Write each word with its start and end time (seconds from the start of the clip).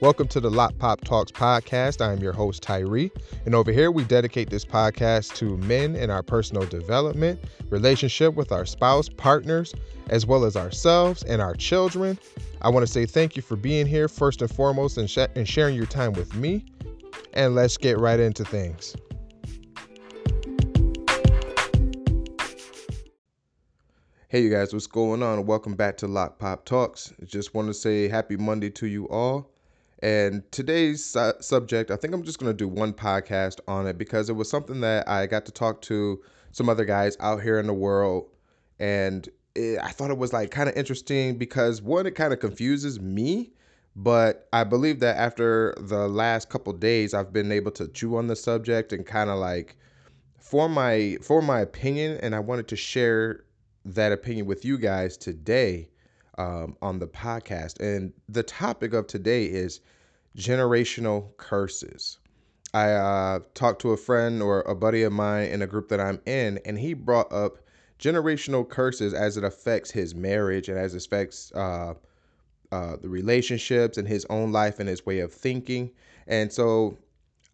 Welcome 0.00 0.28
to 0.28 0.38
the 0.38 0.48
Lot 0.48 0.78
Pop 0.78 1.00
Talks 1.00 1.32
podcast. 1.32 2.00
I 2.00 2.12
am 2.12 2.20
your 2.20 2.32
host, 2.32 2.62
Tyree. 2.62 3.10
And 3.46 3.52
over 3.52 3.72
here, 3.72 3.90
we 3.90 4.04
dedicate 4.04 4.48
this 4.48 4.64
podcast 4.64 5.34
to 5.38 5.56
men 5.56 5.96
in 5.96 6.08
our 6.08 6.22
personal 6.22 6.64
development, 6.66 7.40
relationship 7.68 8.34
with 8.34 8.52
our 8.52 8.64
spouse, 8.64 9.08
partners, 9.08 9.74
as 10.08 10.24
well 10.24 10.44
as 10.44 10.54
ourselves 10.54 11.24
and 11.24 11.42
our 11.42 11.52
children. 11.54 12.16
I 12.62 12.68
want 12.68 12.86
to 12.86 12.92
say 12.92 13.06
thank 13.06 13.34
you 13.34 13.42
for 13.42 13.56
being 13.56 13.86
here, 13.86 14.06
first 14.06 14.40
and 14.40 14.48
foremost, 14.48 14.98
and, 14.98 15.10
sh- 15.10 15.18
and 15.34 15.48
sharing 15.48 15.74
your 15.74 15.86
time 15.86 16.12
with 16.12 16.32
me. 16.36 16.64
And 17.32 17.56
let's 17.56 17.76
get 17.76 17.98
right 17.98 18.20
into 18.20 18.44
things. 18.44 18.94
Hey, 24.28 24.42
you 24.42 24.50
guys, 24.50 24.72
what's 24.72 24.86
going 24.86 25.24
on? 25.24 25.44
Welcome 25.44 25.74
back 25.74 25.96
to 25.96 26.06
Lock 26.06 26.38
Pop 26.38 26.64
Talks. 26.64 27.12
Just 27.24 27.52
want 27.52 27.66
to 27.66 27.74
say 27.74 28.06
happy 28.06 28.36
Monday 28.36 28.70
to 28.70 28.86
you 28.86 29.08
all. 29.08 29.50
And 30.00 30.50
today's 30.52 31.04
su- 31.04 31.32
subject, 31.40 31.90
I 31.90 31.96
think 31.96 32.14
I'm 32.14 32.22
just 32.22 32.38
going 32.38 32.50
to 32.50 32.56
do 32.56 32.68
one 32.68 32.92
podcast 32.92 33.60
on 33.66 33.86
it 33.86 33.98
because 33.98 34.28
it 34.28 34.34
was 34.34 34.48
something 34.48 34.80
that 34.82 35.08
I 35.08 35.26
got 35.26 35.44
to 35.46 35.52
talk 35.52 35.82
to 35.82 36.22
some 36.52 36.68
other 36.68 36.84
guys 36.84 37.16
out 37.20 37.42
here 37.42 37.58
in 37.58 37.66
the 37.66 37.74
world. 37.74 38.30
And 38.78 39.28
it, 39.54 39.80
I 39.82 39.90
thought 39.90 40.10
it 40.10 40.18
was 40.18 40.32
like 40.32 40.50
kind 40.50 40.68
of 40.68 40.76
interesting 40.76 41.36
because 41.36 41.82
one, 41.82 42.06
it 42.06 42.12
kind 42.12 42.32
of 42.32 42.38
confuses 42.38 43.00
me. 43.00 43.52
But 43.96 44.48
I 44.52 44.62
believe 44.62 45.00
that 45.00 45.16
after 45.16 45.74
the 45.78 46.06
last 46.08 46.48
couple 46.48 46.72
days, 46.72 47.14
I've 47.14 47.32
been 47.32 47.50
able 47.50 47.72
to 47.72 47.88
chew 47.88 48.16
on 48.16 48.28
the 48.28 48.36
subject 48.36 48.92
and 48.92 49.04
kind 49.04 49.28
of 49.28 49.38
like 49.38 49.76
form 50.38 50.72
my 50.72 51.18
form 51.20 51.46
my 51.46 51.60
opinion. 51.60 52.18
And 52.22 52.36
I 52.36 52.38
wanted 52.38 52.68
to 52.68 52.76
share 52.76 53.44
that 53.84 54.12
opinion 54.12 54.46
with 54.46 54.64
you 54.64 54.78
guys 54.78 55.16
today 55.16 55.88
um, 56.38 56.76
on 56.80 57.00
the 57.00 57.08
podcast. 57.08 57.80
And 57.80 58.12
the 58.28 58.44
topic 58.44 58.94
of 58.94 59.08
today 59.08 59.46
is 59.46 59.80
generational 60.38 61.36
curses. 61.36 62.18
I 62.72 62.92
uh, 62.92 63.40
talked 63.54 63.80
to 63.82 63.90
a 63.92 63.96
friend 63.96 64.42
or 64.42 64.60
a 64.62 64.74
buddy 64.74 65.02
of 65.02 65.12
mine 65.12 65.48
in 65.48 65.62
a 65.62 65.66
group 65.66 65.88
that 65.88 66.00
I'm 66.00 66.20
in, 66.26 66.58
and 66.64 66.78
he 66.78 66.94
brought 66.94 67.32
up 67.32 67.58
generational 67.98 68.68
curses 68.68 69.12
as 69.14 69.36
it 69.36 69.44
affects 69.44 69.90
his 69.90 70.14
marriage 70.14 70.68
and 70.68 70.78
as 70.78 70.94
it 70.94 71.04
affects 71.04 71.50
uh, 71.52 71.94
uh, 72.70 72.96
the 73.02 73.08
relationships 73.08 73.98
and 73.98 74.06
his 74.06 74.24
own 74.30 74.52
life 74.52 74.78
and 74.78 74.88
his 74.88 75.04
way 75.04 75.18
of 75.20 75.32
thinking. 75.32 75.90
And 76.26 76.52
so, 76.52 76.98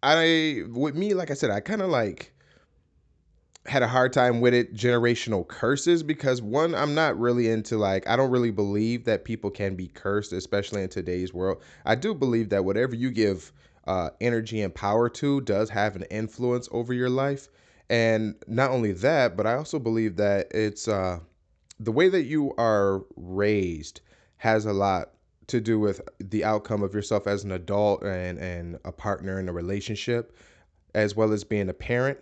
I, 0.03 0.63
with 0.69 0.95
me, 0.95 1.13
like 1.13 1.31
I 1.31 1.33
said, 1.33 1.49
I 1.49 1.61
kind 1.61 1.81
of 1.81 1.89
like 1.89 2.34
had 3.67 3.81
a 3.81 3.87
hard 3.87 4.13
time 4.13 4.41
with 4.41 4.53
it 4.53 4.75
generational 4.75 5.47
curses 5.47 6.03
because 6.03 6.41
one 6.41 6.75
i'm 6.75 6.93
not 6.93 7.19
really 7.19 7.49
into 7.49 7.77
like 7.77 8.07
i 8.07 8.15
don't 8.15 8.29
really 8.29 8.51
believe 8.51 9.05
that 9.05 9.25
people 9.25 9.49
can 9.49 9.75
be 9.75 9.87
cursed 9.87 10.33
especially 10.33 10.83
in 10.83 10.89
today's 10.89 11.33
world. 11.33 11.61
I 11.85 11.95
do 11.95 12.13
believe 12.13 12.49
that 12.49 12.63
whatever 12.63 12.95
you 12.95 13.11
give 13.11 13.51
uh, 13.87 14.09
energy 14.19 14.61
and 14.61 14.73
power 14.73 15.09
to 15.09 15.41
does 15.41 15.69
have 15.69 15.95
an 15.95 16.03
influence 16.09 16.67
over 16.71 16.91
your 16.91 17.09
life. 17.09 17.49
And 17.87 18.33
not 18.47 18.71
only 18.71 18.93
that 18.93 19.37
but 19.37 19.45
i 19.45 19.55
also 19.55 19.79
believe 19.79 20.15
that 20.17 20.47
it's 20.51 20.87
uh, 20.87 21.19
the 21.79 21.91
way 21.91 22.09
that 22.09 22.23
you 22.23 22.53
are 22.57 23.03
raised 23.15 24.01
has 24.37 24.65
a 24.65 24.73
lot 24.73 25.11
to 25.47 25.61
do 25.61 25.79
with 25.79 26.01
the 26.19 26.43
outcome 26.43 26.81
of 26.81 26.93
yourself 26.93 27.27
as 27.27 27.43
an 27.43 27.51
adult 27.51 28.03
and, 28.03 28.39
and 28.39 28.79
a 28.85 28.91
partner 28.91 29.39
in 29.39 29.47
a 29.47 29.53
relationship 29.53 30.35
as 30.95 31.15
well 31.15 31.31
as 31.31 31.43
being 31.43 31.69
a 31.69 31.73
parent 31.73 32.17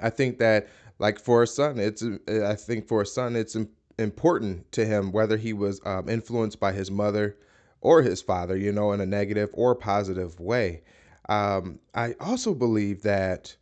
I 0.00 0.10
think 0.10 0.38
that 0.38 0.68
like 0.98 1.18
for 1.18 1.42
a 1.42 1.46
son, 1.46 1.78
it's 1.78 2.02
I 2.28 2.54
think 2.54 2.86
for 2.86 3.02
a 3.02 3.06
son 3.06 3.36
it's 3.36 3.56
important 3.98 4.70
to 4.72 4.84
him 4.84 5.12
whether 5.12 5.36
he 5.36 5.52
was 5.52 5.80
um, 5.84 6.08
influenced 6.08 6.60
by 6.60 6.72
his 6.72 6.90
mother 6.90 7.36
or 7.80 8.02
his 8.02 8.20
father, 8.22 8.56
you 8.56 8.72
know, 8.72 8.92
in 8.92 9.00
a 9.00 9.06
negative 9.06 9.50
or 9.52 9.74
positive 9.74 10.38
way. 10.40 10.82
Um, 11.28 11.78
I 11.94 12.14
also 12.20 12.54
believe 12.54 13.02
that 13.02 13.56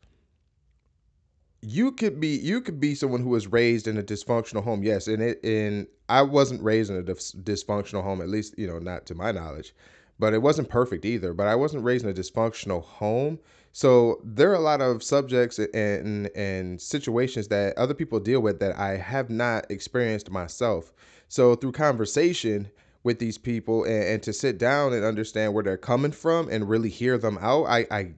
you 1.64 1.92
could 1.92 2.20
be 2.20 2.36
you 2.36 2.60
could 2.60 2.78
be 2.78 2.94
someone 2.94 3.22
who 3.22 3.30
was 3.30 3.46
raised 3.46 3.88
in 3.88 3.96
a 3.96 4.02
dysfunctional 4.02 4.62
home 4.62 4.82
yes 4.82 5.06
and 5.06 5.22
it 5.22 5.40
in 5.42 5.86
i 6.10 6.20
wasn't 6.20 6.62
raised 6.62 6.90
in 6.90 6.98
a 6.98 7.02
dysfunctional 7.02 8.02
home 8.02 8.20
at 8.20 8.28
least 8.28 8.54
you 8.58 8.66
know 8.66 8.78
not 8.78 9.06
to 9.06 9.14
my 9.14 9.32
knowledge 9.32 9.74
but 10.18 10.34
it 10.34 10.42
wasn't 10.42 10.68
perfect 10.68 11.06
either 11.06 11.32
but 11.32 11.46
i 11.46 11.54
wasn't 11.54 11.82
raised 11.82 12.04
in 12.04 12.10
a 12.10 12.14
dysfunctional 12.14 12.82
home 12.82 13.38
so 13.76 14.20
there 14.22 14.52
are 14.52 14.54
a 14.54 14.60
lot 14.60 14.80
of 14.80 15.02
subjects 15.02 15.58
and 15.58 16.30
and 16.36 16.80
situations 16.80 17.48
that 17.48 17.76
other 17.76 17.92
people 17.92 18.20
deal 18.20 18.38
with 18.38 18.60
that 18.60 18.78
I 18.78 18.96
have 18.96 19.30
not 19.30 19.68
experienced 19.68 20.30
myself. 20.30 20.92
So 21.26 21.56
through 21.56 21.72
conversation 21.72 22.68
with 23.02 23.18
these 23.18 23.36
people 23.36 23.82
and, 23.82 24.04
and 24.04 24.22
to 24.22 24.32
sit 24.32 24.58
down 24.58 24.92
and 24.92 25.04
understand 25.04 25.54
where 25.54 25.64
they're 25.64 25.76
coming 25.76 26.12
from 26.12 26.48
and 26.50 26.68
really 26.68 26.88
hear 26.88 27.18
them 27.18 27.36
out, 27.40 27.64
I, 27.64 27.84
I 27.90 28.12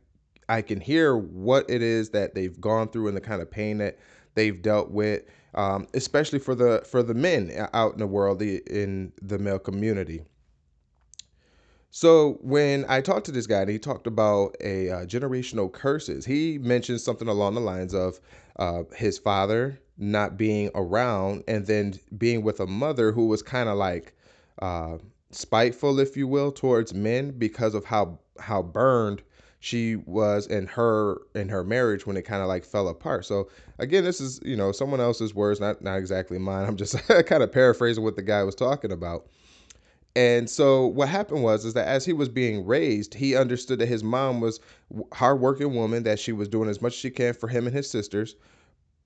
I 0.50 0.60
can 0.60 0.78
hear 0.78 1.16
what 1.16 1.64
it 1.70 1.80
is 1.80 2.10
that 2.10 2.34
they've 2.34 2.60
gone 2.60 2.88
through 2.88 3.08
and 3.08 3.16
the 3.16 3.22
kind 3.22 3.40
of 3.40 3.50
pain 3.50 3.78
that 3.78 3.98
they've 4.34 4.60
dealt 4.60 4.90
with, 4.90 5.22
um, 5.54 5.86
especially 5.94 6.38
for 6.38 6.54
the 6.54 6.82
for 6.86 7.02
the 7.02 7.14
men 7.14 7.66
out 7.72 7.94
in 7.94 7.98
the 8.00 8.06
world 8.06 8.42
in 8.42 9.10
the 9.22 9.38
male 9.38 9.58
community. 9.58 10.22
So 11.96 12.36
when 12.42 12.84
I 12.90 13.00
talked 13.00 13.24
to 13.24 13.32
this 13.32 13.46
guy, 13.46 13.62
and 13.62 13.70
he 13.70 13.78
talked 13.78 14.06
about 14.06 14.54
a 14.60 14.90
uh, 14.90 15.06
generational 15.06 15.72
curses. 15.72 16.26
He 16.26 16.58
mentioned 16.58 17.00
something 17.00 17.26
along 17.26 17.54
the 17.54 17.62
lines 17.62 17.94
of 17.94 18.20
uh, 18.56 18.82
his 18.94 19.16
father 19.18 19.80
not 19.96 20.36
being 20.36 20.70
around, 20.74 21.44
and 21.48 21.64
then 21.64 21.98
being 22.18 22.42
with 22.42 22.60
a 22.60 22.66
mother 22.66 23.12
who 23.12 23.28
was 23.28 23.42
kind 23.42 23.70
of 23.70 23.78
like 23.78 24.12
uh, 24.60 24.98
spiteful, 25.30 25.98
if 25.98 26.18
you 26.18 26.28
will, 26.28 26.52
towards 26.52 26.92
men 26.92 27.30
because 27.30 27.74
of 27.74 27.86
how 27.86 28.18
how 28.38 28.60
burned 28.60 29.22
she 29.60 29.96
was 29.96 30.46
in 30.48 30.66
her 30.66 31.22
in 31.34 31.48
her 31.48 31.64
marriage 31.64 32.06
when 32.06 32.18
it 32.18 32.26
kind 32.26 32.42
of 32.42 32.48
like 32.48 32.66
fell 32.66 32.88
apart. 32.88 33.24
So 33.24 33.48
again, 33.78 34.04
this 34.04 34.20
is 34.20 34.38
you 34.44 34.54
know 34.54 34.70
someone 34.70 35.00
else's 35.00 35.34
words, 35.34 35.60
not 35.60 35.80
not 35.80 35.96
exactly 35.96 36.38
mine. 36.38 36.66
I'm 36.66 36.76
just 36.76 36.94
kind 37.26 37.42
of 37.42 37.50
paraphrasing 37.50 38.04
what 38.04 38.16
the 38.16 38.22
guy 38.22 38.42
was 38.42 38.54
talking 38.54 38.92
about. 38.92 39.28
And 40.16 40.48
so 40.48 40.86
what 40.86 41.10
happened 41.10 41.42
was 41.42 41.66
is 41.66 41.74
that 41.74 41.86
as 41.86 42.06
he 42.06 42.14
was 42.14 42.30
being 42.30 42.64
raised, 42.64 43.12
he 43.12 43.36
understood 43.36 43.78
that 43.80 43.86
his 43.86 44.02
mom 44.02 44.40
was 44.40 44.60
hardworking 45.12 45.74
woman, 45.74 46.04
that 46.04 46.18
she 46.18 46.32
was 46.32 46.48
doing 46.48 46.70
as 46.70 46.80
much 46.80 46.94
as 46.94 46.98
she 46.98 47.10
can 47.10 47.34
for 47.34 47.48
him 47.48 47.66
and 47.66 47.76
his 47.76 47.90
sisters. 47.90 48.34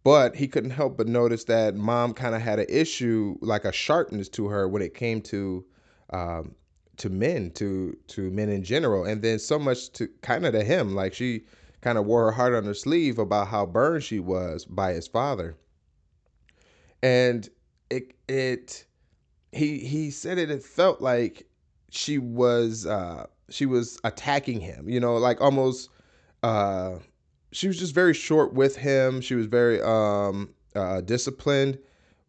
But 0.05 0.37
he 0.37 0.47
couldn't 0.47 0.71
help 0.71 0.97
but 0.97 1.09
notice 1.09 1.43
that 1.45 1.75
mom 1.75 2.15
kind 2.15 2.37
of 2.37 2.41
had 2.41 2.61
an 2.61 2.67
issue, 2.69 3.37
like 3.41 3.65
a 3.65 3.73
sharpness 3.73 4.29
to 4.31 4.47
her 4.47 4.69
when 4.69 4.83
it 4.83 4.95
came 4.95 5.21
to 5.23 5.65
um, 6.11 6.55
to 6.99 7.11
men, 7.11 7.51
to 7.53 7.97
to 8.09 8.31
men 8.31 8.49
in 8.49 8.63
general, 8.63 9.05
and 9.05 9.21
then 9.21 9.41
so 9.41 9.59
much 9.59 9.91
to 9.95 10.07
kind 10.23 10.47
of 10.47 10.53
to 10.53 10.63
him, 10.63 10.95
like 10.95 11.13
she 11.13 11.45
kind 11.81 11.99
of 11.99 12.07
wore 12.07 12.27
her 12.27 12.33
heart 12.33 12.55
on 12.55 12.65
her 12.65 12.75
sleeve 12.75 13.19
about 13.19 13.49
how 13.49 13.67
burned 13.67 14.05
she 14.05 14.21
was 14.21 14.65
by 14.65 14.93
his 14.93 15.09
father, 15.09 15.57
and 17.03 17.49
it 17.91 18.15
it 18.29 18.85
he 19.53 19.79
he 19.79 20.11
said 20.11 20.39
it 20.39 20.51
it 20.51 20.63
felt 20.63 21.01
like 21.01 21.47
she 21.91 22.19
was 22.19 22.87
uh 22.87 23.27
she 23.49 23.67
was 23.67 23.99
attacking 24.05 24.61
him 24.61 24.89
you 24.89 25.01
know 25.01 25.17
like 25.17 25.41
almost 25.41 25.91
uh 26.43 26.97
she 27.53 27.67
was 27.67 27.79
just 27.79 27.95
very 27.95 28.15
short 28.15 28.55
with 28.55 28.77
him. 28.77 29.21
She 29.21 29.35
was 29.35 29.47
very 29.47 29.81
um 29.83 30.51
uh 30.75 31.01
disciplined 31.01 31.79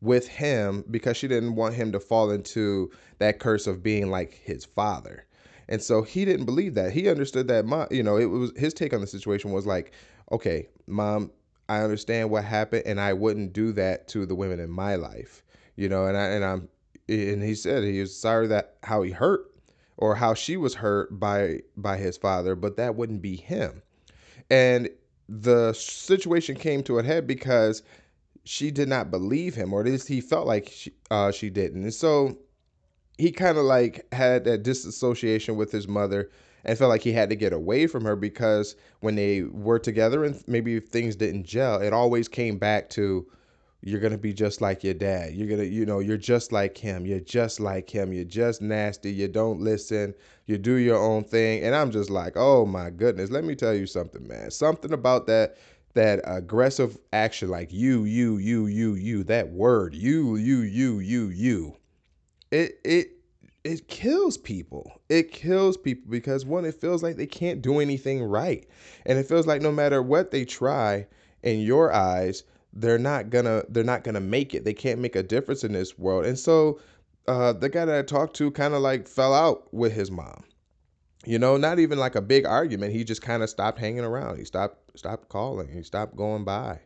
with 0.01 0.27
him 0.27 0.83
because 0.89 1.15
she 1.15 1.27
didn't 1.27 1.55
want 1.55 1.75
him 1.75 1.91
to 1.91 1.99
fall 1.99 2.31
into 2.31 2.91
that 3.19 3.39
curse 3.39 3.67
of 3.67 3.83
being 3.83 4.09
like 4.09 4.33
his 4.33 4.65
father. 4.65 5.25
And 5.69 5.81
so 5.81 6.01
he 6.01 6.25
didn't 6.25 6.45
believe 6.45 6.73
that. 6.73 6.91
He 6.91 7.07
understood 7.07 7.47
that 7.49 7.65
mom, 7.65 7.87
you 7.91 8.03
know 8.03 8.17
it 8.17 8.25
was 8.25 8.51
his 8.57 8.73
take 8.73 8.93
on 8.93 9.01
the 9.01 9.07
situation 9.07 9.51
was 9.51 9.65
like 9.65 9.93
okay 10.31 10.67
mom 10.87 11.29
i 11.67 11.81
understand 11.81 12.29
what 12.29 12.43
happened 12.43 12.83
and 12.85 12.99
i 13.01 13.11
wouldn't 13.11 13.51
do 13.51 13.73
that 13.73 14.07
to 14.07 14.25
the 14.25 14.33
women 14.35 14.59
in 14.59 14.69
my 14.69 14.95
life 14.95 15.43
you 15.75 15.89
know 15.89 16.05
and 16.05 16.15
i 16.15 16.23
and 16.27 16.45
i'm 16.45 16.69
and 17.11 17.43
he 17.43 17.55
said 17.55 17.83
he 17.83 17.99
was 17.99 18.15
sorry 18.15 18.47
that 18.47 18.75
how 18.83 19.01
he 19.01 19.11
hurt 19.11 19.51
or 19.97 20.15
how 20.15 20.33
she 20.33 20.57
was 20.57 20.75
hurt 20.75 21.19
by 21.19 21.61
by 21.77 21.97
his 21.97 22.17
father, 22.17 22.55
but 22.55 22.77
that 22.77 22.95
wouldn't 22.95 23.21
be 23.21 23.35
him. 23.35 23.81
And 24.49 24.89
the 25.29 25.73
situation 25.73 26.55
came 26.55 26.83
to 26.83 26.99
a 26.99 27.03
head 27.03 27.27
because 27.27 27.83
she 28.43 28.71
did 28.71 28.89
not 28.89 29.11
believe 29.11 29.55
him, 29.55 29.73
or 29.73 29.81
at 29.81 29.85
least 29.85 30.07
he 30.07 30.19
felt 30.19 30.47
like 30.47 30.69
she, 30.69 30.91
uh, 31.11 31.31
she 31.31 31.49
didn't. 31.49 31.83
And 31.83 31.93
so 31.93 32.37
he 33.17 33.31
kind 33.31 33.57
of 33.57 33.65
like 33.65 34.11
had 34.13 34.43
that 34.45 34.63
disassociation 34.63 35.55
with 35.55 35.71
his 35.71 35.87
mother 35.87 36.29
and 36.65 36.77
felt 36.77 36.89
like 36.89 37.03
he 37.03 37.11
had 37.11 37.29
to 37.29 37.35
get 37.35 37.53
away 37.53 37.87
from 37.87 38.03
her 38.03 38.15
because 38.15 38.75
when 39.01 39.15
they 39.15 39.43
were 39.43 39.79
together 39.79 40.23
and 40.23 40.43
maybe 40.47 40.79
things 40.79 41.15
didn't 41.15 41.43
gel, 41.45 41.81
it 41.81 41.93
always 41.93 42.27
came 42.27 42.57
back 42.57 42.89
to 42.89 43.25
you're 43.81 43.99
going 43.99 44.11
to 44.11 44.17
be 44.17 44.33
just 44.33 44.61
like 44.61 44.83
your 44.83 44.93
dad. 44.93 45.33
You're 45.33 45.47
going 45.47 45.59
to, 45.59 45.67
you 45.67 45.85
know, 45.85 45.99
you're 45.99 46.17
just 46.17 46.51
like 46.51 46.77
him. 46.77 47.05
You're 47.05 47.19
just 47.19 47.59
like 47.59 47.89
him. 47.89 48.13
You're 48.13 48.23
just 48.23 48.61
nasty. 48.61 49.11
You 49.11 49.27
don't 49.27 49.59
listen. 49.59 50.13
You 50.45 50.57
do 50.57 50.75
your 50.75 50.97
own 50.97 51.23
thing. 51.23 51.63
And 51.63 51.75
I'm 51.75 51.91
just 51.91 52.09
like, 52.09 52.33
oh 52.35 52.65
my 52.65 52.91
goodness. 52.91 53.31
Let 53.31 53.43
me 53.43 53.55
tell 53.55 53.73
you 53.73 53.87
something, 53.87 54.27
man. 54.27 54.51
Something 54.51 54.93
about 54.93 55.27
that 55.27 55.57
that 55.93 56.21
aggressive 56.23 56.97
action 57.11 57.49
like 57.49 57.73
you 57.73 58.05
you 58.05 58.37
you 58.37 58.67
you 58.67 58.93
you 58.93 59.25
that 59.25 59.49
word 59.49 59.93
you 59.93 60.37
you 60.37 60.59
you 60.61 60.99
you 60.99 61.27
you 61.27 61.75
it 62.49 62.79
it 62.85 63.11
it 63.63 63.87
kills 63.87 64.37
people. 64.37 64.99
It 65.09 65.31
kills 65.31 65.77
people 65.77 66.09
because 66.09 66.45
one, 66.45 66.65
it 66.65 66.79
feels 66.79 67.03
like 67.03 67.15
they 67.15 67.27
can't 67.27 67.61
do 67.61 67.79
anything 67.79 68.23
right. 68.23 68.67
And 69.05 69.19
it 69.19 69.27
feels 69.27 69.45
like 69.45 69.61
no 69.61 69.71
matter 69.71 70.01
what 70.01 70.31
they 70.31 70.45
try 70.45 71.05
in 71.43 71.59
your 71.59 71.93
eyes, 71.93 72.43
they're 72.73 72.97
not 72.97 73.29
gonna 73.29 73.63
they're 73.69 73.83
not 73.83 74.03
gonna 74.03 74.21
make 74.21 74.53
it. 74.53 74.63
They 74.63 74.73
can't 74.73 74.99
make 74.99 75.15
a 75.15 75.23
difference 75.23 75.63
in 75.63 75.73
this 75.73 75.97
world. 75.97 76.25
And 76.25 76.37
so 76.37 76.79
uh, 77.27 77.53
the 77.53 77.69
guy 77.69 77.85
that 77.85 77.97
I 77.97 78.01
talked 78.01 78.35
to 78.37 78.51
kind 78.51 78.73
of 78.73 78.81
like 78.81 79.07
fell 79.07 79.33
out 79.33 79.73
with 79.73 79.93
his 79.93 80.11
mom. 80.11 80.43
You 81.25 81.37
know, 81.37 81.55
not 81.55 81.77
even 81.77 81.99
like 81.99 82.15
a 82.15 82.21
big 82.21 82.45
argument. 82.45 82.93
He 82.93 83.03
just 83.03 83.21
kind 83.21 83.43
of 83.43 83.49
stopped 83.49 83.79
hanging 83.79 84.03
around. 84.03 84.37
He 84.37 84.45
stopped 84.45 84.97
stopped 84.97 85.29
calling. 85.29 85.67
He 85.67 85.83
stopped 85.83 86.15
going 86.15 86.43
by. 86.43 86.79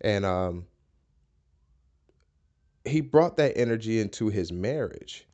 And 0.00 0.24
um 0.24 0.66
he 2.84 3.00
brought 3.00 3.36
that 3.36 3.56
energy 3.56 4.00
into 4.00 4.28
his 4.28 4.52
marriage. 4.52 5.26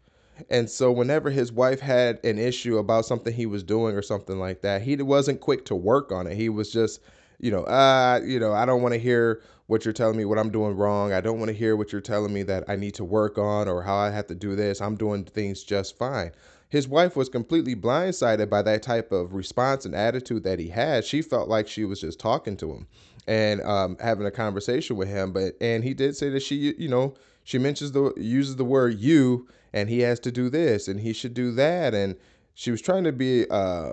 And 0.50 0.68
so 0.68 0.92
whenever 0.92 1.30
his 1.30 1.52
wife 1.52 1.80
had 1.80 2.22
an 2.24 2.38
issue 2.38 2.78
about 2.78 3.06
something 3.06 3.32
he 3.32 3.46
was 3.46 3.62
doing 3.62 3.94
or 3.94 4.02
something 4.02 4.38
like 4.38 4.62
that, 4.62 4.82
he 4.82 4.96
wasn't 4.96 5.40
quick 5.40 5.64
to 5.66 5.74
work 5.74 6.12
on 6.12 6.26
it. 6.26 6.36
He 6.36 6.48
was 6.48 6.70
just, 6.72 7.00
you 7.38 7.50
know, 7.50 7.64
uh, 7.64 8.20
you 8.24 8.40
know, 8.40 8.52
I 8.52 8.64
don't 8.64 8.82
want 8.82 8.94
to 8.94 9.00
hear 9.00 9.42
what 9.66 9.84
you're 9.84 9.94
telling 9.94 10.16
me 10.16 10.24
what 10.24 10.38
I'm 10.38 10.50
doing 10.50 10.76
wrong. 10.76 11.12
I 11.12 11.20
don't 11.20 11.38
want 11.38 11.48
to 11.48 11.56
hear 11.56 11.76
what 11.76 11.92
you're 11.92 12.00
telling 12.00 12.32
me 12.32 12.42
that 12.44 12.64
I 12.68 12.76
need 12.76 12.94
to 12.94 13.04
work 13.04 13.36
on 13.38 13.68
or 13.68 13.82
how 13.82 13.96
I 13.96 14.10
have 14.10 14.26
to 14.28 14.34
do 14.34 14.54
this. 14.54 14.80
I'm 14.80 14.96
doing 14.96 15.24
things 15.24 15.64
just 15.64 15.98
fine. 15.98 16.32
His 16.68 16.88
wife 16.88 17.16
was 17.16 17.28
completely 17.28 17.76
blindsided 17.76 18.48
by 18.48 18.62
that 18.62 18.82
type 18.82 19.12
of 19.12 19.34
response 19.34 19.84
and 19.84 19.94
attitude 19.94 20.44
that 20.44 20.58
he 20.58 20.68
had. 20.68 21.04
She 21.04 21.22
felt 21.22 21.48
like 21.48 21.68
she 21.68 21.84
was 21.84 22.00
just 22.00 22.18
talking 22.18 22.56
to 22.58 22.72
him 22.72 22.86
and 23.26 23.60
um, 23.62 23.96
having 24.00 24.26
a 24.26 24.30
conversation 24.30 24.96
with 24.96 25.08
him. 25.08 25.32
But 25.32 25.56
and 25.60 25.84
he 25.84 25.94
did 25.94 26.16
say 26.16 26.28
that 26.30 26.42
she, 26.42 26.74
you 26.76 26.88
know, 26.88 27.14
she 27.44 27.58
mentions 27.58 27.92
the 27.92 28.12
uses 28.16 28.56
the 28.56 28.64
word 28.64 28.98
you, 28.98 29.46
and 29.72 29.88
he 29.88 30.00
has 30.00 30.18
to 30.20 30.32
do 30.32 30.48
this 30.48 30.88
and 30.88 30.98
he 30.98 31.12
should 31.12 31.34
do 31.34 31.52
that, 31.52 31.94
and 31.94 32.16
she 32.54 32.70
was 32.70 32.80
trying 32.80 33.04
to 33.04 33.12
be. 33.12 33.46
Uh, 33.48 33.92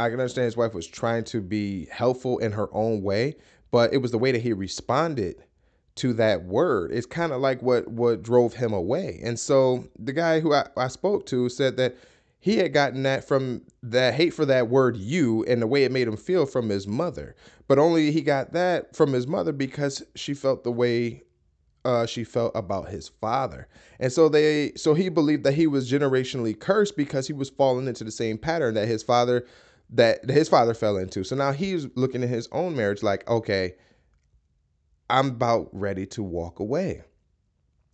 I 0.00 0.08
can 0.08 0.18
understand 0.18 0.46
his 0.46 0.56
wife 0.56 0.74
was 0.74 0.86
trying 0.86 1.24
to 1.24 1.40
be 1.40 1.86
helpful 1.90 2.38
in 2.38 2.52
her 2.52 2.68
own 2.72 3.02
way, 3.02 3.36
but 3.70 3.92
it 3.92 3.98
was 3.98 4.10
the 4.10 4.18
way 4.18 4.32
that 4.32 4.40
he 4.40 4.52
responded 4.52 5.44
to 5.96 6.14
that 6.14 6.44
word. 6.44 6.90
It's 6.92 7.06
kind 7.06 7.32
of 7.32 7.40
like 7.40 7.60
what 7.62 7.86
what 7.88 8.22
drove 8.22 8.54
him 8.54 8.72
away. 8.72 9.20
And 9.22 9.38
so 9.38 9.84
the 9.98 10.14
guy 10.14 10.40
who 10.40 10.54
I, 10.54 10.66
I 10.76 10.88
spoke 10.88 11.26
to 11.26 11.48
said 11.50 11.76
that 11.76 11.96
he 12.38 12.56
had 12.56 12.72
gotten 12.72 13.02
that 13.02 13.28
from 13.28 13.62
that 13.82 14.14
hate 14.14 14.32
for 14.32 14.46
that 14.46 14.68
word 14.68 14.96
you 14.96 15.44
and 15.44 15.60
the 15.60 15.66
way 15.66 15.84
it 15.84 15.92
made 15.92 16.08
him 16.08 16.16
feel 16.16 16.46
from 16.46 16.70
his 16.70 16.86
mother. 16.86 17.36
But 17.68 17.78
only 17.78 18.10
he 18.10 18.22
got 18.22 18.54
that 18.54 18.96
from 18.96 19.12
his 19.12 19.26
mother 19.26 19.52
because 19.52 20.02
she 20.14 20.32
felt 20.32 20.64
the 20.64 20.72
way 20.72 21.24
uh, 21.84 22.06
she 22.06 22.24
felt 22.24 22.52
about 22.54 22.88
his 22.88 23.08
father. 23.08 23.68
And 23.98 24.10
so 24.10 24.30
they 24.30 24.72
so 24.76 24.94
he 24.94 25.10
believed 25.10 25.44
that 25.44 25.54
he 25.54 25.66
was 25.66 25.90
generationally 25.90 26.58
cursed 26.58 26.96
because 26.96 27.26
he 27.26 27.34
was 27.34 27.50
falling 27.50 27.86
into 27.86 28.04
the 28.04 28.10
same 28.10 28.38
pattern 28.38 28.72
that 28.74 28.88
his 28.88 29.02
father 29.02 29.44
that 29.92 30.28
his 30.30 30.48
father 30.48 30.74
fell 30.74 30.96
into. 30.96 31.24
So 31.24 31.36
now 31.36 31.52
he's 31.52 31.86
looking 31.96 32.22
at 32.22 32.28
his 32.28 32.48
own 32.52 32.76
marriage 32.76 33.02
like, 33.02 33.28
okay, 33.28 33.74
I'm 35.08 35.28
about 35.28 35.68
ready 35.72 36.06
to 36.06 36.22
walk 36.22 36.60
away. 36.60 37.02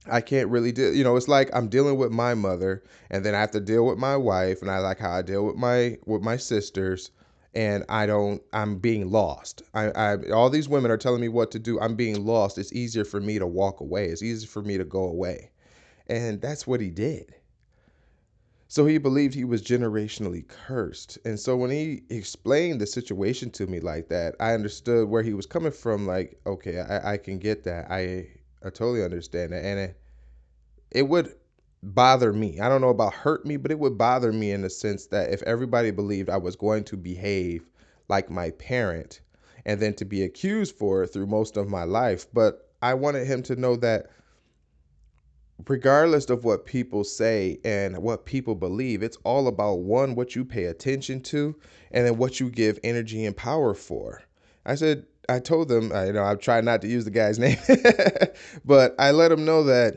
I 0.09 0.21
can't 0.21 0.49
really 0.51 0.73
deal, 0.73 0.95
you 0.95 1.03
know, 1.03 1.17
it's 1.17 1.29
like 1.29 1.51
I'm 1.53 1.69
dealing 1.69 1.97
with 1.97 2.13
my 2.13 2.35
mother 2.35 2.85
and 3.11 3.25
then 3.25 3.35
I 3.35 3.41
have 3.41 3.51
to 3.53 3.61
deal 3.61 3.87
with 3.87 3.99
my 3.99 4.17
wife 4.17 4.63
and 4.63 4.71
I 4.71 4.79
like 4.79 4.99
how 4.99 5.11
I 5.11 5.23
deal 5.23 5.45
with 5.45 5.57
my 5.57 5.99
with 6.07 6.23
my 6.23 6.37
sisters 6.37 7.11
and 7.55 7.85
I 7.89 8.07
don't 8.07 8.41
I'm 8.53 8.79
being 8.79 9.11
lost. 9.11 9.63
I, 9.75 9.91
I 9.91 10.31
all 10.31 10.51
these 10.51 10.69
women 10.69 10.91
are 10.91 10.97
telling 10.97 11.21
me 11.21 11.29
what 11.29 11.51
to 11.53 11.59
do. 11.59 11.81
I'm 11.81 11.97
being 11.97 12.25
lost. 12.25 12.59
It's 12.59 12.73
easier 12.73 13.05
for 13.05 13.21
me 13.21 13.39
to 13.39 13.47
walk 13.47 13.81
away. 13.81 14.07
It's 14.07 14.23
easier 14.23 14.49
for 14.49 14.63
me 14.63 14.79
to 14.79 14.85
go 14.85 15.05
away. 15.05 15.51
And 16.07 16.41
that's 16.41 16.67
what 16.67 16.81
he 16.81 16.91
did. 16.91 17.35
So 18.69 18.87
he 18.87 18.99
believed 18.99 19.35
he 19.35 19.45
was 19.45 19.61
generationally 19.63 20.47
cursed. 20.47 21.19
And 21.25 21.39
so 21.39 21.57
when 21.57 21.71
he 21.71 22.05
explained 22.11 22.81
the 22.81 22.87
situation 22.87 23.51
to 23.51 23.67
me 23.67 23.81
like 23.81 24.09
that, 24.09 24.37
I 24.39 24.55
understood 24.55 25.09
where 25.09 25.23
he 25.25 25.35
was 25.35 25.47
coming 25.47 25.73
from. 25.73 26.07
Like, 26.07 26.41
okay, 26.47 26.81
I, 26.81 27.15
I 27.15 27.17
can 27.17 27.39
get 27.39 27.65
that. 27.65 27.91
I 27.91 28.29
I 28.63 28.71
totally 28.71 29.03
understand 29.05 29.53
that. 29.53 29.65
And 29.65 29.79
it, 29.81 29.97
it 30.91 31.03
would 31.09 31.35
bother 31.83 32.33
me. 32.33 32.61
I 32.61 32.69
don't 32.69 32.81
know 32.81 32.89
about 32.91 33.15
hurt 33.15 33.47
me, 33.47 33.57
but 33.57 33.71
it 33.71 33.79
would 33.79 33.99
bother 33.99 34.33
me 34.33 34.51
in 34.53 34.63
the 34.63 34.71
sense 34.71 35.07
that 35.07 35.33
if 35.33 35.43
everybody 35.45 35.91
believed 35.91 36.31
I 36.31 36.39
was 36.39 36.57
going 36.57 36.85
to 36.85 36.97
behave 36.97 37.69
like 38.09 38.31
my 38.31 38.51
parent 38.53 39.21
and 39.65 39.81
then 39.81 39.95
to 39.95 40.05
be 40.05 40.23
accused 40.23 40.77
for 40.77 41.03
it 41.05 41.09
through 41.09 41.27
most 41.27 41.57
of 41.57 41.69
my 41.69 41.85
life. 41.85 42.27
But 42.33 42.69
I 42.83 42.95
wanted 42.95 43.27
him 43.27 43.43
to 43.45 43.57
know 43.57 43.77
that 43.77 44.11
regardless 45.69 46.29
of 46.31 46.45
what 46.45 46.67
people 46.67 47.05
say 47.05 47.59
and 47.65 47.99
what 47.99 48.27
people 48.27 48.55
believe, 48.55 49.03
it's 49.03 49.19
all 49.25 49.49
about 49.49 49.81
one, 49.81 50.15
what 50.15 50.35
you 50.37 50.45
pay 50.45 50.65
attention 50.65 51.21
to, 51.23 51.55
and 51.91 52.07
then 52.07 52.19
what 52.19 52.41
you 52.41 52.51
give 52.51 52.79
energy 52.85 53.25
and 53.25 53.37
power 53.37 53.75
for. 53.75 54.23
I 54.65 54.75
said, 54.75 55.07
I 55.29 55.41
told 55.41 55.69
them, 55.69 55.85
you 56.07 56.13
know, 56.13 56.25
I've 56.25 56.41
tried 56.41 56.65
not 56.65 56.83
to 56.83 56.89
use 56.89 57.05
the 57.05 57.11
guy's 57.11 57.39
name, 57.39 57.59
but 58.65 58.95
I 58.99 59.11
let 59.11 59.33
him 59.33 59.45
know 59.45 59.65
that 59.65 59.97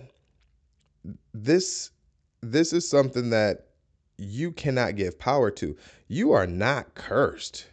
this 1.33 1.91
this 2.41 2.71
is 2.71 2.89
something 2.89 3.31
that 3.31 3.67
you 4.17 4.51
cannot 4.51 4.95
give 4.95 5.19
power 5.19 5.51
to. 5.51 5.75
You 6.07 6.31
are 6.31 6.47
not 6.47 6.95
cursed. 6.95 7.67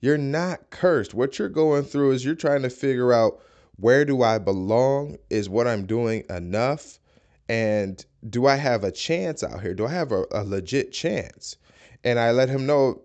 You're 0.00 0.18
not 0.18 0.70
cursed. 0.70 1.12
What 1.14 1.38
you're 1.38 1.48
going 1.48 1.84
through 1.84 2.12
is 2.12 2.24
you're 2.24 2.34
trying 2.34 2.62
to 2.62 2.70
figure 2.70 3.12
out 3.12 3.40
where 3.78 4.04
do 4.04 4.22
I 4.22 4.38
belong? 4.38 5.18
Is 5.30 5.48
what 5.48 5.66
I'm 5.66 5.86
doing 5.86 6.24
enough? 6.28 6.98
And 7.48 8.04
do 8.28 8.46
I 8.46 8.56
have 8.56 8.84
a 8.84 8.92
chance 8.92 9.42
out 9.42 9.62
here? 9.62 9.74
Do 9.74 9.86
I 9.86 9.90
have 9.90 10.12
a, 10.12 10.24
a 10.32 10.44
legit 10.44 10.92
chance? 10.92 11.56
And 12.04 12.18
I 12.18 12.32
let 12.32 12.48
him 12.48 12.66
know 12.66 13.02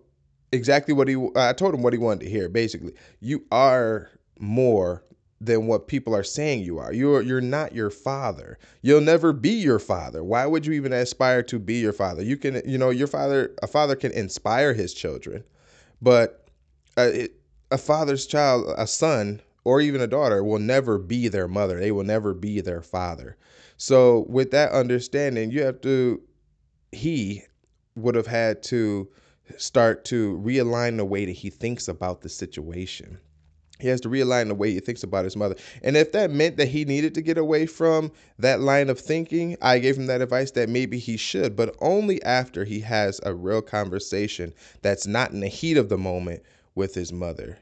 exactly 0.52 0.94
what 0.94 1.08
he 1.08 1.16
I 1.36 1.52
told 1.52 1.74
him 1.74 1.82
what 1.82 1.92
he 1.92 1.98
wanted 1.98 2.24
to 2.24 2.30
hear 2.30 2.48
basically. 2.48 2.94
You 3.20 3.44
are 3.50 4.10
more 4.38 5.04
than 5.40 5.66
what 5.66 5.88
people 5.88 6.14
are 6.14 6.24
saying 6.24 6.62
you 6.62 6.78
are. 6.78 6.92
You're 6.92 7.22
you're 7.22 7.40
not 7.40 7.74
your 7.74 7.90
father. 7.90 8.58
You'll 8.82 9.00
never 9.00 9.32
be 9.32 9.50
your 9.50 9.78
father. 9.78 10.24
Why 10.24 10.46
would 10.46 10.66
you 10.66 10.72
even 10.72 10.92
aspire 10.92 11.42
to 11.44 11.58
be 11.58 11.74
your 11.74 11.92
father? 11.92 12.22
You 12.22 12.36
can 12.36 12.62
you 12.66 12.78
know 12.78 12.90
your 12.90 13.08
father 13.08 13.54
a 13.62 13.66
father 13.66 13.94
can 13.96 14.12
inspire 14.12 14.72
his 14.72 14.92
children, 14.92 15.44
but 16.02 16.48
a, 16.98 17.28
a 17.70 17.78
father's 17.78 18.26
child, 18.26 18.72
a 18.76 18.86
son 18.86 19.40
or 19.64 19.80
even 19.80 20.00
a 20.00 20.06
daughter 20.06 20.44
will 20.44 20.58
never 20.58 20.98
be 20.98 21.28
their 21.28 21.48
mother. 21.48 21.80
They 21.80 21.90
will 21.90 22.04
never 22.04 22.34
be 22.34 22.60
their 22.60 22.82
father. 22.82 23.36
So, 23.76 24.26
with 24.28 24.50
that 24.52 24.72
understanding, 24.72 25.50
you 25.50 25.62
have 25.62 25.80
to, 25.80 26.22
he 26.92 27.42
would 27.96 28.14
have 28.14 28.26
had 28.26 28.62
to 28.64 29.08
start 29.56 30.04
to 30.06 30.38
realign 30.38 30.96
the 30.96 31.04
way 31.04 31.24
that 31.24 31.32
he 31.32 31.50
thinks 31.50 31.88
about 31.88 32.22
the 32.22 32.28
situation. 32.28 33.18
He 33.80 33.88
has 33.88 34.00
to 34.02 34.08
realign 34.08 34.48
the 34.48 34.54
way 34.54 34.72
he 34.72 34.80
thinks 34.80 35.02
about 35.02 35.24
his 35.24 35.36
mother. 35.36 35.56
And 35.82 35.96
if 35.96 36.12
that 36.12 36.30
meant 36.30 36.56
that 36.58 36.68
he 36.68 36.84
needed 36.84 37.14
to 37.14 37.22
get 37.22 37.36
away 37.36 37.66
from 37.66 38.12
that 38.38 38.60
line 38.60 38.88
of 38.88 39.00
thinking, 39.00 39.56
I 39.60 39.80
gave 39.80 39.96
him 39.96 40.06
that 40.06 40.22
advice 40.22 40.52
that 40.52 40.68
maybe 40.68 40.98
he 40.98 41.16
should, 41.16 41.56
but 41.56 41.74
only 41.80 42.22
after 42.22 42.64
he 42.64 42.80
has 42.80 43.20
a 43.24 43.34
real 43.34 43.60
conversation 43.62 44.54
that's 44.82 45.06
not 45.06 45.32
in 45.32 45.40
the 45.40 45.48
heat 45.48 45.76
of 45.76 45.88
the 45.88 45.98
moment 45.98 46.42
with 46.74 46.94
his 46.94 47.12
mother 47.12 47.58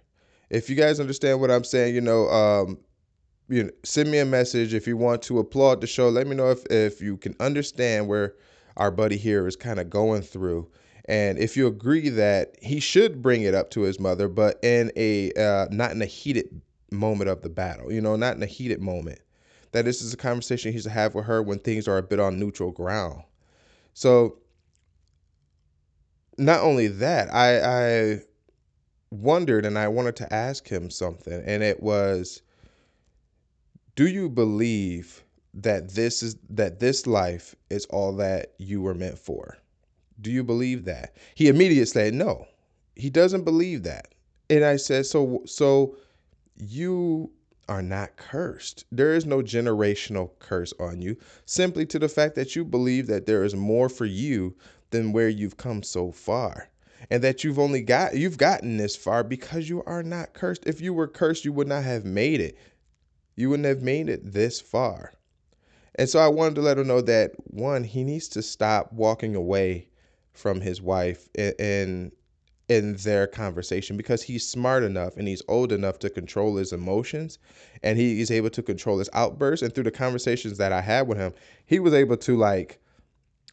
if 0.52 0.68
you 0.68 0.76
guys 0.76 1.00
understand 1.00 1.40
what 1.40 1.50
I'm 1.50 1.64
saying, 1.64 1.94
you 1.94 2.02
know, 2.02 2.28
um, 2.28 2.78
you 3.48 3.64
know, 3.64 3.70
send 3.84 4.10
me 4.10 4.18
a 4.18 4.24
message 4.24 4.74
if 4.74 4.86
you 4.86 4.96
want 4.96 5.22
to 5.22 5.38
applaud 5.38 5.80
the 5.80 5.86
show. 5.86 6.08
Let 6.10 6.26
me 6.26 6.36
know 6.36 6.50
if 6.50 6.64
if 6.70 7.00
you 7.00 7.16
can 7.16 7.34
understand 7.40 8.06
where 8.06 8.34
our 8.76 8.90
buddy 8.90 9.16
here 9.16 9.46
is 9.46 9.56
kind 9.56 9.80
of 9.80 9.90
going 9.90 10.22
through, 10.22 10.70
and 11.06 11.38
if 11.38 11.56
you 11.56 11.66
agree 11.66 12.10
that 12.10 12.54
he 12.62 12.80
should 12.80 13.22
bring 13.22 13.42
it 13.42 13.54
up 13.54 13.70
to 13.70 13.80
his 13.80 13.98
mother, 13.98 14.28
but 14.28 14.62
in 14.62 14.92
a 14.94 15.32
uh, 15.32 15.66
not 15.70 15.92
in 15.92 16.02
a 16.02 16.06
heated 16.06 16.60
moment 16.90 17.30
of 17.30 17.40
the 17.42 17.48
battle, 17.48 17.90
you 17.90 18.00
know, 18.00 18.14
not 18.16 18.36
in 18.36 18.42
a 18.42 18.46
heated 18.46 18.80
moment. 18.80 19.18
That 19.72 19.86
this 19.86 20.02
is 20.02 20.12
a 20.12 20.18
conversation 20.18 20.70
he's 20.70 20.84
to 20.84 20.90
have 20.90 21.14
with 21.14 21.24
her 21.24 21.42
when 21.42 21.58
things 21.58 21.88
are 21.88 21.96
a 21.96 22.02
bit 22.02 22.20
on 22.20 22.38
neutral 22.38 22.72
ground. 22.72 23.22
So, 23.94 24.36
not 26.36 26.60
only 26.60 26.88
that, 26.88 27.32
I 27.32 27.60
I 28.14 28.20
wondered 29.12 29.66
and 29.66 29.78
I 29.78 29.88
wanted 29.88 30.16
to 30.16 30.32
ask 30.32 30.66
him 30.68 30.88
something, 30.90 31.42
and 31.44 31.62
it 31.62 31.82
was 31.82 32.42
Do 33.94 34.06
you 34.06 34.28
believe 34.28 35.22
that 35.54 35.90
this 35.90 36.22
is 36.22 36.36
that 36.48 36.80
this 36.80 37.06
life 37.06 37.54
is 37.68 37.84
all 37.86 38.16
that 38.16 38.54
you 38.58 38.80
were 38.80 38.94
meant 38.94 39.18
for? 39.18 39.58
Do 40.20 40.30
you 40.30 40.42
believe 40.42 40.84
that? 40.86 41.16
He 41.34 41.48
immediately 41.48 41.84
said 41.84 42.14
no. 42.14 42.46
He 42.96 43.10
doesn't 43.10 43.44
believe 43.44 43.82
that. 43.82 44.14
And 44.48 44.64
I 44.64 44.76
said, 44.76 45.06
So 45.06 45.42
so 45.44 45.96
you 46.56 47.30
are 47.68 47.82
not 47.82 48.16
cursed. 48.16 48.86
There 48.90 49.14
is 49.14 49.26
no 49.26 49.38
generational 49.42 50.30
curse 50.38 50.72
on 50.80 51.00
you, 51.02 51.16
simply 51.44 51.86
to 51.86 51.98
the 51.98 52.08
fact 52.08 52.34
that 52.36 52.56
you 52.56 52.64
believe 52.64 53.06
that 53.08 53.26
there 53.26 53.44
is 53.44 53.54
more 53.54 53.88
for 53.88 54.06
you 54.06 54.56
than 54.90 55.12
where 55.12 55.28
you've 55.28 55.56
come 55.56 55.82
so 55.82 56.10
far 56.12 56.68
and 57.10 57.22
that 57.22 57.44
you've 57.44 57.58
only 57.58 57.82
got 57.82 58.16
you've 58.16 58.38
gotten 58.38 58.76
this 58.76 58.96
far 58.96 59.24
because 59.24 59.68
you 59.68 59.82
are 59.84 60.02
not 60.02 60.34
cursed. 60.34 60.64
If 60.66 60.80
you 60.80 60.94
were 60.94 61.08
cursed, 61.08 61.44
you 61.44 61.52
would 61.52 61.68
not 61.68 61.84
have 61.84 62.04
made 62.04 62.40
it. 62.40 62.56
You 63.36 63.50
wouldn't 63.50 63.66
have 63.66 63.82
made 63.82 64.08
it 64.08 64.32
this 64.32 64.60
far. 64.60 65.12
And 65.96 66.08
so 66.08 66.18
I 66.18 66.28
wanted 66.28 66.54
to 66.56 66.62
let 66.62 66.78
her 66.78 66.84
know 66.84 67.00
that 67.02 67.32
one, 67.52 67.84
he 67.84 68.04
needs 68.04 68.28
to 68.28 68.42
stop 68.42 68.92
walking 68.92 69.34
away 69.34 69.88
from 70.32 70.60
his 70.60 70.80
wife 70.80 71.28
in 71.36 72.12
in 72.68 72.94
their 72.96 73.26
conversation 73.26 73.96
because 73.96 74.22
he's 74.22 74.48
smart 74.48 74.82
enough 74.82 75.16
and 75.16 75.28
he's 75.28 75.42
old 75.48 75.72
enough 75.72 75.98
to 75.98 76.08
control 76.08 76.56
his 76.56 76.72
emotions 76.72 77.38
and 77.82 77.98
he 77.98 78.20
is 78.20 78.30
able 78.30 78.48
to 78.48 78.62
control 78.62 78.98
his 78.98 79.10
outbursts 79.12 79.62
and 79.62 79.74
through 79.74 79.84
the 79.84 79.90
conversations 79.90 80.56
that 80.56 80.72
I 80.72 80.80
had 80.80 81.06
with 81.06 81.18
him 81.18 81.34
he 81.66 81.80
was 81.80 81.92
able 81.92 82.16
to 82.18 82.36
like 82.36 82.80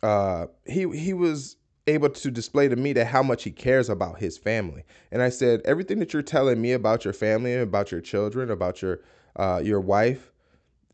uh 0.03 0.45
he 0.65 0.87
he 0.97 1.13
was 1.13 1.57
able 1.89 2.09
to 2.09 2.31
display 2.31 2.67
to 2.67 2.75
me 2.75 2.93
that 2.93 3.05
how 3.05 3.23
much 3.23 3.43
he 3.43 3.51
cares 3.51 3.89
about 3.89 4.19
his 4.19 4.37
family 4.37 4.83
and 5.11 5.21
I 5.21 5.29
said 5.29 5.61
everything 5.65 5.99
that 5.99 6.13
you're 6.13 6.21
telling 6.21 6.61
me 6.61 6.71
about 6.73 7.03
your 7.03 7.13
family 7.13 7.55
about 7.55 7.91
your 7.91 8.01
children 8.01 8.49
about 8.49 8.81
your 8.81 8.99
uh 9.35 9.61
your 9.63 9.79
wife 9.81 10.31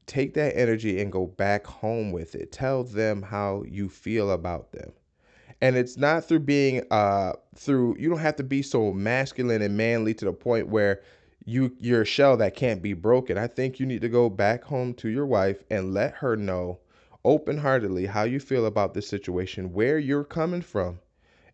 take 0.08 0.34
that 0.36 0.58
energy 0.58 1.02
and 1.02 1.12
go 1.12 1.26
back 1.26 1.66
home 1.66 2.12
with 2.12 2.36
it. 2.36 2.52
Tell 2.52 2.84
them 2.84 3.22
how 3.22 3.64
you 3.68 3.90
feel 3.90 4.32
about 4.32 4.72
them. 4.72 4.92
And 5.62 5.76
it's 5.76 5.98
not 5.98 6.26
through 6.26 6.40
being 6.40 6.84
uh 6.92 7.34
through 7.56 7.96
you 7.98 8.10
don't 8.10 8.20
have 8.20 8.36
to 8.38 8.44
be 8.44 8.62
so 8.62 8.92
masculine 8.92 9.62
and 9.62 9.78
manly 9.78 10.14
to 10.16 10.26
the 10.26 10.34
point 10.34 10.68
where 10.68 11.02
you 11.46 11.76
you're 11.80 12.02
a 12.02 12.06
shell 12.06 12.38
that 12.38 12.56
can't 12.56 12.82
be 12.82 12.94
broken. 12.94 13.38
I 13.38 13.48
think 13.48 13.80
you 13.80 13.86
need 13.86 14.02
to 14.02 14.10
go 14.10 14.30
back 14.30 14.64
home 14.64 14.94
to 14.96 15.10
your 15.10 15.26
wife 15.26 15.64
and 15.70 15.94
let 15.94 16.16
her 16.16 16.36
know 16.36 16.80
open-heartedly 17.26 18.06
how 18.06 18.24
you 18.24 18.40
feel 18.40 18.66
about 18.66 18.94
this 18.94 19.08
situation, 19.08 19.74
where 19.74 20.00
you're 20.00 20.24
coming 20.24 20.62
from, 20.62 21.00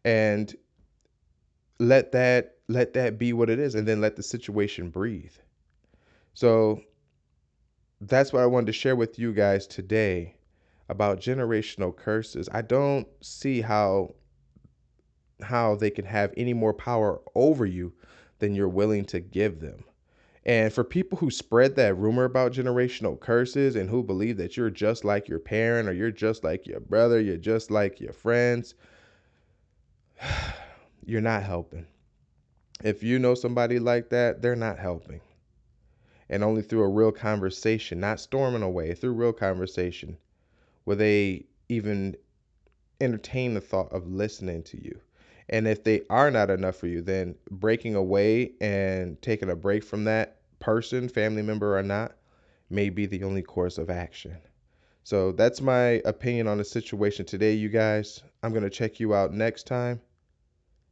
and 0.05 0.55
let 1.79 2.11
that 2.11 2.57
let 2.67 2.93
that 2.93 3.17
be 3.17 3.33
what 3.33 3.49
it 3.49 3.59
is 3.59 3.75
and 3.75 3.87
then 3.87 3.99
let 3.99 4.15
the 4.15 4.23
situation 4.23 4.89
breathe. 4.89 5.33
So 6.33 6.81
that's 7.99 8.31
what 8.31 8.43
I 8.43 8.45
wanted 8.45 8.67
to 8.67 8.73
share 8.73 8.95
with 8.95 9.19
you 9.19 9.33
guys 9.33 9.67
today 9.67 10.35
about 10.89 11.19
generational 11.19 11.95
curses. 11.95 12.47
I 12.51 12.61
don't 12.61 13.07
see 13.21 13.61
how 13.61 14.15
how 15.41 15.75
they 15.75 15.89
can 15.89 16.05
have 16.05 16.33
any 16.37 16.53
more 16.53 16.73
power 16.73 17.19
over 17.35 17.65
you 17.65 17.93
than 18.39 18.55
you're 18.55 18.69
willing 18.69 19.05
to 19.05 19.19
give 19.19 19.59
them. 19.59 19.83
And 20.43 20.73
for 20.73 20.83
people 20.83 21.19
who 21.19 21.29
spread 21.29 21.75
that 21.75 21.95
rumor 21.95 22.23
about 22.23 22.53
generational 22.53 23.19
curses 23.19 23.75
and 23.75 23.89
who 23.89 24.01
believe 24.01 24.37
that 24.37 24.57
you're 24.57 24.71
just 24.71 25.05
like 25.05 25.27
your 25.27 25.39
parent 25.39 25.87
or 25.87 25.93
you're 25.93 26.11
just 26.11 26.43
like 26.43 26.65
your 26.65 26.79
brother, 26.79 27.19
you're 27.19 27.37
just 27.37 27.69
like 27.69 27.99
your 27.99 28.13
friends, 28.13 28.73
you're 31.05 31.21
not 31.21 31.43
helping. 31.43 31.85
If 32.83 33.03
you 33.03 33.19
know 33.19 33.35
somebody 33.35 33.77
like 33.77 34.09
that, 34.09 34.41
they're 34.41 34.55
not 34.55 34.79
helping 34.79 35.21
and 36.31 36.45
only 36.45 36.61
through 36.61 36.81
a 36.81 36.89
real 36.89 37.11
conversation, 37.11 37.99
not 37.99 38.19
storming 38.19 38.63
away, 38.63 38.95
through 38.95 39.11
real 39.11 39.33
conversation, 39.33 40.17
will 40.85 40.95
they 40.95 41.45
even 41.67 42.15
entertain 43.01 43.53
the 43.53 43.61
thought 43.61 43.91
of 43.91 44.07
listening 44.07 44.63
to 44.63 44.81
you. 44.81 44.97
And 45.49 45.67
if 45.67 45.83
they 45.83 46.01
are 46.09 46.31
not 46.31 46.49
enough 46.49 46.75
for 46.75 46.87
you, 46.87 47.01
then 47.01 47.35
breaking 47.49 47.95
away 47.95 48.53
and 48.61 49.21
taking 49.21 49.49
a 49.49 49.55
break 49.55 49.83
from 49.83 50.03
that 50.05 50.37
person, 50.59 51.09
family 51.09 51.41
member 51.41 51.77
or 51.77 51.83
not, 51.83 52.15
may 52.69 52.89
be 52.89 53.05
the 53.05 53.23
only 53.23 53.41
course 53.41 53.77
of 53.77 53.89
action. 53.89 54.37
So 55.03 55.31
that's 55.31 55.61
my 55.61 56.01
opinion 56.05 56.47
on 56.47 56.57
the 56.57 56.63
situation 56.63 57.25
today, 57.25 57.53
you 57.53 57.69
guys. 57.69 58.21
I'm 58.43 58.51
going 58.51 58.63
to 58.63 58.69
check 58.69 58.99
you 58.99 59.13
out 59.13 59.33
next 59.33 59.67
time. 59.67 59.99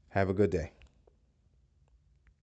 Have 0.09 0.29
a 0.29 0.33
good 0.33 0.49
day. 0.49 0.71